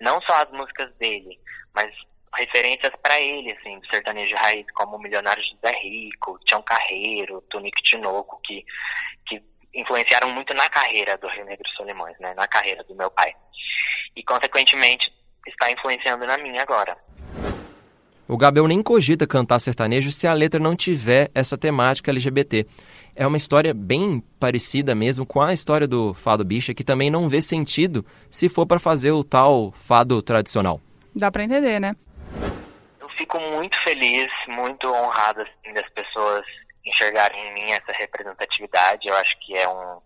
Não 0.00 0.20
só 0.22 0.34
as 0.42 0.50
músicas 0.50 0.92
dele, 0.96 1.38
mas 1.74 1.92
referências 2.34 2.92
para 3.02 3.20
ele, 3.20 3.52
assim, 3.52 3.78
do 3.78 3.86
sertanejo 3.88 4.34
raiz, 4.36 4.66
como 4.74 4.96
o 4.96 5.00
Milionário 5.00 5.42
José 5.42 5.72
Rico, 5.82 6.38
Tião 6.46 6.62
Carreiro, 6.62 7.42
Tonico 7.50 7.82
Tinoco, 7.82 8.40
que, 8.44 8.64
que 9.26 9.42
influenciaram 9.74 10.30
muito 10.30 10.54
na 10.54 10.68
carreira 10.68 11.18
do 11.18 11.28
Rio 11.28 11.44
Negro 11.44 11.68
Solimões, 11.76 12.18
né, 12.18 12.34
na 12.34 12.48
carreira 12.48 12.82
do 12.84 12.94
meu 12.94 13.10
pai. 13.10 13.32
E, 14.16 14.22
consequentemente, 14.22 15.12
está 15.46 15.70
influenciando 15.70 16.26
na 16.26 16.38
minha 16.38 16.62
agora. 16.62 16.96
O 18.28 18.36
Gabriel 18.36 18.68
nem 18.68 18.82
cogita 18.82 19.26
cantar 19.26 19.58
sertanejo 19.58 20.10
se 20.10 20.26
a 20.26 20.32
letra 20.32 20.58
não 20.58 20.74
tiver 20.74 21.30
essa 21.34 21.58
temática 21.58 22.10
LGBT. 22.10 22.66
É 23.14 23.26
uma 23.26 23.36
história 23.36 23.74
bem 23.74 24.22
parecida 24.40 24.94
mesmo 24.94 25.26
com 25.26 25.42
a 25.42 25.52
história 25.52 25.86
do 25.86 26.14
fado 26.14 26.42
bicha, 26.42 26.72
que 26.72 26.82
também 26.84 27.10
não 27.10 27.28
vê 27.28 27.42
sentido 27.42 28.06
se 28.30 28.48
for 28.48 28.64
para 28.64 28.78
fazer 28.78 29.10
o 29.10 29.22
tal 29.22 29.70
fado 29.72 30.22
tradicional. 30.22 30.80
Dá 31.14 31.30
pra 31.30 31.44
entender, 31.44 31.78
né? 31.78 31.94
Eu 33.00 33.08
fico 33.10 33.38
muito 33.40 33.76
feliz, 33.82 34.30
muito 34.48 34.86
honrado 34.88 35.42
assim, 35.42 35.72
das 35.72 35.88
pessoas 35.90 36.44
enxergarem 36.84 37.48
em 37.48 37.54
mim 37.54 37.72
essa 37.72 37.92
representatividade. 37.92 39.08
Eu 39.08 39.16
acho 39.16 39.38
que 39.40 39.56
é 39.56 39.68
um, 39.68 40.00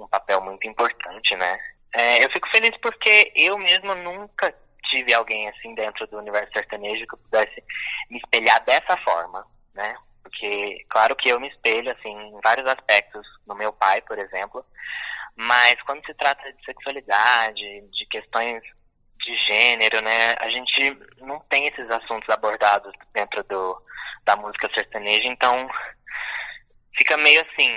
um 0.00 0.08
papel 0.08 0.40
muito 0.42 0.66
importante, 0.66 1.36
né? 1.36 1.58
É, 1.94 2.24
eu 2.24 2.30
fico 2.30 2.48
feliz 2.50 2.74
porque 2.80 3.32
eu 3.36 3.58
mesmo 3.58 3.94
nunca 3.94 4.54
tive 4.88 5.14
alguém 5.14 5.48
assim 5.48 5.74
dentro 5.74 6.06
do 6.06 6.18
universo 6.18 6.52
sertanejo 6.52 7.06
que 7.06 7.14
eu 7.14 7.18
pudesse 7.18 7.62
me 8.10 8.18
espelhar 8.18 8.64
dessa 8.64 8.96
forma, 8.98 9.44
né? 9.74 9.94
Porque, 10.22 10.84
claro 10.88 11.16
que 11.16 11.30
eu 11.30 11.40
me 11.40 11.48
espelho, 11.48 11.90
assim, 11.90 12.10
em 12.10 12.40
vários 12.42 12.66
aspectos 12.66 13.26
no 13.46 13.54
meu 13.54 13.72
pai, 13.72 14.00
por 14.02 14.18
exemplo, 14.18 14.64
mas 15.36 15.80
quando 15.82 16.04
se 16.06 16.14
trata 16.14 16.52
de 16.52 16.64
sexualidade, 16.64 17.80
de 17.90 18.06
questões 18.06 18.62
de 19.24 19.36
gênero, 19.46 20.00
né, 20.02 20.34
a 20.38 20.48
gente 20.48 20.96
não 21.18 21.38
tem 21.48 21.66
esses 21.68 21.88
assuntos 21.90 22.28
abordados 22.28 22.92
dentro 23.12 23.42
do, 23.44 23.82
da 24.24 24.36
música 24.36 24.68
sertaneja, 24.74 25.26
então 25.28 25.68
fica 26.96 27.16
meio 27.16 27.40
assim, 27.42 27.70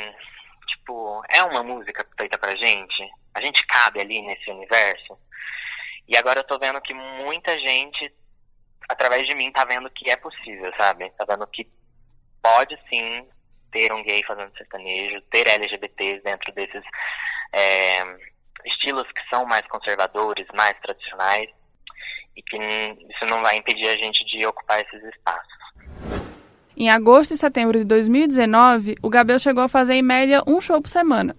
tipo, 0.67 1.21
é 1.29 1.43
uma 1.43 1.63
música 1.63 2.05
feita 2.17 2.37
pra 2.37 2.55
gente? 2.55 3.09
A 3.33 3.41
gente 3.41 3.65
cabe 3.67 4.01
ali 4.01 4.21
nesse 4.21 4.49
universo? 4.49 5.17
E 6.07 6.17
agora 6.17 6.39
eu 6.39 6.47
tô 6.47 6.57
vendo 6.59 6.81
que 6.81 6.93
muita 6.93 7.57
gente, 7.59 8.13
através 8.89 9.27
de 9.27 9.35
mim, 9.35 9.51
tá 9.51 9.65
vendo 9.65 9.89
que 9.89 10.09
é 10.09 10.15
possível, 10.15 10.71
sabe? 10.77 11.09
Tá 11.11 11.25
vendo 11.27 11.45
que 11.47 11.67
pode 12.41 12.77
sim 12.89 13.27
ter 13.71 13.91
um 13.91 14.03
gay 14.03 14.23
fazendo 14.23 14.55
sertanejo, 14.55 15.21
ter 15.31 15.47
LGBTs 15.47 16.23
dentro 16.23 16.53
desses 16.53 16.83
é, 17.53 18.03
estilos 18.65 19.07
que 19.11 19.29
são 19.29 19.45
mais 19.45 19.65
conservadores, 19.67 20.47
mais 20.53 20.77
tradicionais, 20.81 21.49
e 22.35 22.41
que 22.41 22.57
isso 22.57 23.25
não 23.27 23.41
vai 23.41 23.57
impedir 23.57 23.87
a 23.87 23.95
gente 23.95 24.25
de 24.25 24.45
ocupar 24.45 24.81
esses 24.81 25.03
espaços. 25.03 25.53
Em 26.77 26.89
agosto 26.89 27.33
e 27.33 27.37
setembro 27.37 27.79
de 27.79 27.85
2019, 27.85 28.97
o 29.01 29.09
Gabriel 29.09 29.39
chegou 29.39 29.63
a 29.63 29.69
fazer 29.69 29.93
em 29.93 30.01
média 30.01 30.43
um 30.45 30.59
show 30.59 30.81
por 30.81 30.89
semana. 30.89 31.35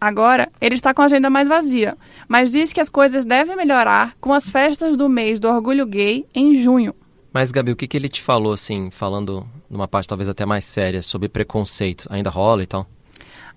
Agora, 0.00 0.48
ele 0.60 0.76
está 0.76 0.94
com 0.94 1.02
a 1.02 1.06
agenda 1.06 1.28
mais 1.28 1.48
vazia, 1.48 1.96
mas 2.26 2.52
diz 2.52 2.72
que 2.72 2.80
as 2.80 2.88
coisas 2.88 3.24
devem 3.24 3.56
melhorar 3.56 4.14
com 4.20 4.32
as 4.32 4.48
festas 4.48 4.96
do 4.96 5.08
mês 5.08 5.40
do 5.40 5.48
orgulho 5.48 5.84
gay 5.84 6.24
em 6.34 6.54
junho. 6.54 6.94
Mas, 7.32 7.50
Gabi, 7.50 7.72
o 7.72 7.76
que, 7.76 7.86
que 7.86 7.96
ele 7.96 8.08
te 8.08 8.22
falou, 8.22 8.52
assim, 8.52 8.90
falando 8.90 9.46
numa 9.68 9.86
parte 9.86 10.08
talvez 10.08 10.28
até 10.28 10.46
mais 10.46 10.64
séria, 10.64 11.02
sobre 11.02 11.28
preconceito? 11.28 12.06
Ainda 12.10 12.30
rola 12.30 12.62
e 12.62 12.66
tal? 12.66 12.86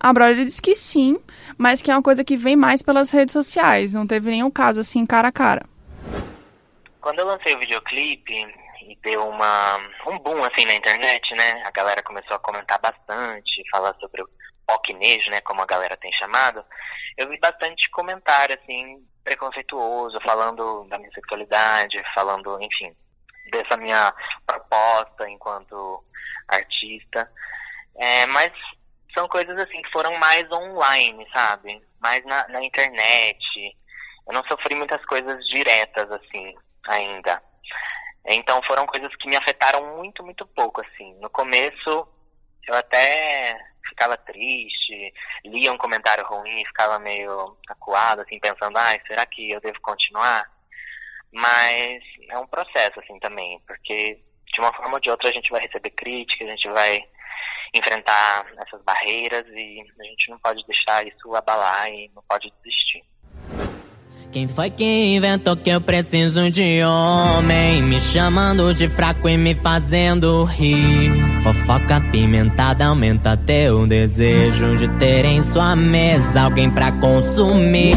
A 0.03 0.12
Brody 0.12 0.46
disse 0.46 0.60
que 0.60 0.74
sim, 0.74 1.24
mas 1.55 1.79
que 1.79 1.91
é 1.91 1.93
uma 1.93 2.01
coisa 2.01 2.24
que 2.24 2.36
vem 2.36 2.55
mais 2.55 2.81
pelas 2.81 3.12
redes 3.12 3.34
sociais. 3.34 3.93
Não 3.93 4.08
teve 4.08 4.31
nenhum 4.31 4.50
caso 4.50 4.81
assim 4.81 5.05
cara 5.05 5.27
a 5.27 5.31
cara. 5.31 5.63
Quando 7.00 7.20
eu 7.20 7.27
lancei 7.27 7.53
o 7.53 7.60
videoclipe 7.60 8.34
e 8.34 8.98
deu 9.03 9.22
uma, 9.27 9.77
um 10.08 10.17
boom 10.17 10.43
assim 10.43 10.65
na 10.65 10.74
internet, 10.74 11.36
né? 11.36 11.62
A 11.67 11.72
galera 11.72 12.01
começou 12.01 12.36
a 12.36 12.39
comentar 12.39 12.81
bastante, 12.81 13.62
falar 13.72 13.93
sobre 14.00 14.24
o 14.24 14.29
pocnejo, 14.65 15.29
né? 15.29 15.39
Como 15.41 15.62
a 15.62 15.67
galera 15.67 15.96
tem 15.98 16.12
chamado. 16.13 16.65
Eu 17.15 17.29
vi 17.29 17.38
bastante 17.39 17.88
comentário, 17.91 18.58
assim, 18.60 19.05
preconceituoso, 19.24 20.20
falando 20.25 20.84
da 20.89 20.98
minha 20.98 21.12
sexualidade, 21.12 22.01
falando, 22.15 22.60
enfim, 22.60 22.91
dessa 23.51 23.77
minha 23.77 24.12
proposta 24.48 25.29
enquanto 25.29 26.03
artista. 26.48 27.29
É, 28.00 28.25
mas 28.25 28.51
são 29.13 29.27
coisas 29.27 29.58
assim 29.58 29.82
que 29.82 29.91
foram 29.91 30.18
mais 30.18 30.50
online, 30.51 31.27
sabe? 31.34 31.82
Mais 32.01 32.24
na, 32.25 32.48
na 32.50 32.63
internet. 32.63 33.77
Eu 34.27 34.34
não 34.34 34.44
sofri 34.46 34.75
muitas 34.75 35.03
coisas 35.06 35.46
diretas 35.48 36.12
assim 36.12 36.56
ainda. 36.88 37.41
Então 38.25 38.62
foram 38.68 38.85
coisas 38.85 39.14
que 39.16 39.29
me 39.29 39.38
afetaram 39.38 39.98
muito, 39.98 40.24
muito 40.24 40.46
pouco 40.48 40.81
assim. 40.81 41.14
No 41.20 41.29
começo 41.29 42.07
eu 42.68 42.75
até 42.75 43.57
ficava 43.90 44.16
triste, 44.18 45.14
lia 45.46 45.72
um 45.72 45.77
comentário 45.77 46.25
ruim, 46.25 46.66
ficava 46.66 47.00
meio 47.00 47.57
acuado 47.68 48.22
assim, 48.22 48.40
pensando, 48.40 48.77
ai, 48.77 49.01
será 49.07 49.25
que 49.25 49.51
eu 49.51 49.59
devo 49.59 49.79
continuar? 49.81 50.50
Mas 51.31 52.03
é 52.29 52.38
um 52.38 52.48
processo, 52.48 53.00
assim, 53.00 53.18
também, 53.20 53.59
porque 53.66 54.20
de 54.53 54.59
uma 54.59 54.74
forma 54.74 54.96
ou 54.96 55.00
de 55.00 55.09
outra 55.09 55.29
a 55.29 55.31
gente 55.31 55.50
vai 55.50 55.62
receber 55.62 55.92
críticas, 55.92 56.48
a 56.48 56.51
gente 56.51 56.70
vai 56.70 57.03
enfrentar 57.74 58.46
essas 58.66 58.81
barreiras 58.84 59.46
e 59.48 59.81
a 60.00 60.03
gente 60.03 60.29
não 60.29 60.40
pode 60.40 60.62
deixar 60.66 61.05
isso 61.07 61.34
abalar 61.36 61.90
e 61.90 62.10
não 62.14 62.24
pode 62.29 62.51
desistir. 62.64 63.03
Quem 64.31 64.48
foi 64.48 64.70
que 64.70 64.86
inventou 64.86 65.57
que 65.57 65.70
eu 65.70 65.81
preciso 65.81 66.50
de 66.50 66.81
homem? 66.84 67.81
Me 67.81 68.00
chamando 68.00 68.74
de 68.74 68.88
fraco 68.88 69.27
e 69.27 69.36
me 69.36 69.53
fazendo 69.53 70.46
rir. 70.46 71.12
Fofoca 71.44 72.00
pimentada 72.12 72.86
aumenta 72.86 73.36
teu 73.36 73.86
desejo 73.86 74.77
de 74.77 74.88
ter 74.98 75.25
em 75.25 75.42
sua 75.42 75.75
mesa 75.75 76.44
alguém 76.44 76.72
pra 76.72 76.94
consumir. 76.94 77.96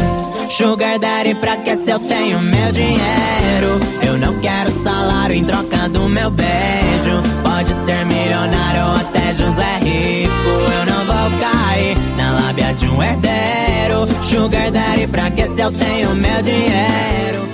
Sugar 0.50 0.98
Daddy, 0.98 1.36
pra 1.36 1.56
que 1.58 1.76
se 1.76 1.90
eu 1.90 2.00
tenho 2.00 2.40
meu 2.40 2.72
dinheiro? 2.72 3.78
Eu 4.04 4.18
não 4.18 4.40
quero 4.40 4.70
salário 4.70 5.36
em 5.36 5.44
troca 5.44 5.88
do 5.88 6.08
meu 6.08 6.30
beijo. 6.32 7.22
Pode 7.44 7.72
ser 7.84 8.04
milionário 8.06 8.84
ou 8.86 8.96
até 8.96 9.23
José 9.44 9.76
Rico. 9.76 10.32
Eu 10.32 10.86
não 10.86 11.04
vou 11.04 11.38
cair 11.38 11.98
na 12.16 12.32
lábia 12.32 12.72
de 12.72 12.86
um 12.88 13.02
herdeiro. 13.02 14.06
Sugar 14.22 14.72
Daddy, 14.72 15.06
pra 15.06 15.30
que 15.30 15.46
se 15.48 15.60
eu 15.60 15.70
tenho 15.70 16.14
meu 16.14 16.42
dinheiro? 16.42 17.44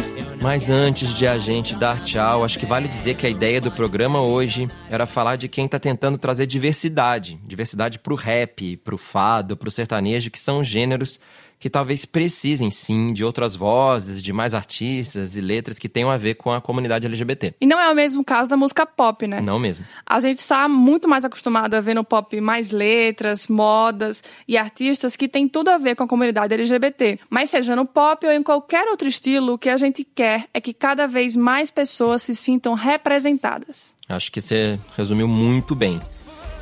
Mas 0.40 0.70
antes 0.70 1.08
de 1.14 1.26
a 1.26 1.36
gente 1.36 1.74
dar 1.74 2.02
tchau, 2.02 2.44
acho 2.44 2.58
que 2.58 2.64
vale 2.64 2.88
dizer 2.88 3.14
que 3.14 3.26
a 3.26 3.30
ideia 3.30 3.60
do 3.60 3.70
programa 3.70 4.22
hoje 4.22 4.70
era 4.88 5.04
falar 5.04 5.36
de 5.36 5.48
quem 5.48 5.66
está 5.66 5.78
tentando 5.78 6.16
trazer 6.16 6.46
diversidade. 6.46 7.38
Diversidade 7.44 7.98
para 7.98 8.12
o 8.14 8.16
rap, 8.16 8.76
para 8.78 8.94
o 8.94 8.98
fado, 8.98 9.56
para 9.56 9.68
o 9.68 9.72
sertanejo, 9.72 10.30
que 10.30 10.38
são 10.38 10.64
gêneros 10.64 11.20
que 11.60 11.68
talvez 11.68 12.06
precisem 12.06 12.70
sim 12.70 13.12
de 13.12 13.22
outras 13.22 13.54
vozes, 13.54 14.22
de 14.22 14.32
mais 14.32 14.54
artistas 14.54 15.36
e 15.36 15.42
letras 15.42 15.78
que 15.78 15.90
tenham 15.90 16.10
a 16.10 16.16
ver 16.16 16.36
com 16.36 16.50
a 16.50 16.60
comunidade 16.60 17.06
LGBT. 17.06 17.54
E 17.60 17.66
não 17.66 17.78
é 17.78 17.92
o 17.92 17.94
mesmo 17.94 18.24
caso 18.24 18.48
da 18.48 18.56
música 18.56 18.86
pop, 18.86 19.26
né? 19.26 19.42
Não 19.42 19.58
mesmo. 19.58 19.84
A 20.06 20.18
gente 20.20 20.38
está 20.38 20.66
muito 20.66 21.06
mais 21.06 21.22
acostumado 21.22 21.74
a 21.74 21.80
ver 21.82 21.92
no 21.92 22.02
pop 22.02 22.40
mais 22.40 22.70
letras, 22.70 23.46
modas 23.46 24.24
e 24.48 24.56
artistas 24.56 25.14
que 25.16 25.28
têm 25.28 25.46
tudo 25.46 25.68
a 25.68 25.76
ver 25.76 25.94
com 25.94 26.02
a 26.02 26.08
comunidade 26.08 26.54
LGBT. 26.54 27.20
Mas 27.28 27.50
seja 27.50 27.76
no 27.76 27.84
pop 27.84 28.26
ou 28.26 28.32
em 28.32 28.42
qualquer 28.42 28.88
outro 28.88 29.06
estilo, 29.06 29.52
o 29.52 29.58
que 29.58 29.68
a 29.68 29.76
gente 29.76 30.02
quer 30.02 30.46
é 30.54 30.60
que 30.62 30.72
cada 30.72 31.06
vez 31.06 31.36
mais 31.36 31.70
pessoas 31.70 32.22
se 32.22 32.34
sintam 32.34 32.72
representadas. 32.72 33.94
Acho 34.08 34.32
que 34.32 34.40
você 34.40 34.80
resumiu 34.96 35.28
muito 35.28 35.74
bem. 35.74 36.00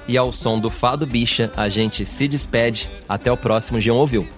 E 0.08 0.18
ao 0.18 0.32
som 0.32 0.58
do 0.58 0.70
Fado 0.70 1.06
Bicha, 1.06 1.52
a 1.56 1.68
gente 1.68 2.04
se 2.04 2.26
despede. 2.26 2.90
Até 3.08 3.30
o 3.30 3.36
próximo 3.36 3.78
G1 3.78 3.94
Ouviu. 3.94 4.37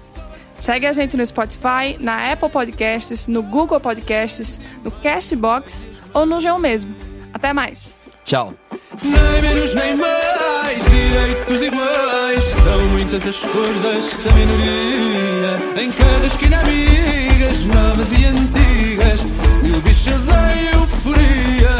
Segue 0.60 0.86
a 0.86 0.92
gente 0.92 1.16
no 1.16 1.26
Spotify, 1.26 1.96
na 1.98 2.30
Apple 2.30 2.50
Podcasts, 2.50 3.26
no 3.26 3.42
Google 3.42 3.80
Podcasts, 3.80 4.60
no 4.84 4.90
Castbox 4.90 5.88
ou 6.12 6.26
no 6.26 6.38
Geo 6.38 6.58
mesmo. 6.58 6.94
Até 7.32 7.50
mais. 7.54 7.96
Tchau. 8.24 8.52
Nem 9.02 9.42
menos 9.42 9.74
nem 9.74 9.96
mais, 9.96 10.84
direitos 10.90 11.62
iguais. 11.62 12.44
São 12.62 12.78
muitas 12.90 13.26
as 13.26 13.40
cores 13.46 13.80
desta 13.80 14.32
minoria. 14.32 15.82
Em 15.82 15.90
cada 15.92 16.26
esquina, 16.26 16.60
amigas, 16.60 17.64
novas 17.64 18.12
e 18.12 18.26
antigas. 18.26 19.20
Mil 19.62 19.80
bichas 19.80 20.28
em 20.28 20.78
euforia. 20.78 21.74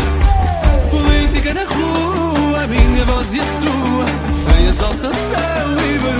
Política 0.90 1.52
na 1.52 1.64
rua, 1.64 2.62
a 2.62 2.66
minha 2.66 3.04
voz 3.04 3.34
e 3.34 3.40
a 3.40 3.44
tua. 3.44 4.58
Em 4.58 4.68
exaltação 4.68 5.84
e 5.84 5.98
barulho. 5.98 6.19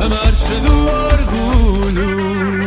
مرش 0.00 0.42
دوار 0.64 1.22
گونو 1.22 2.65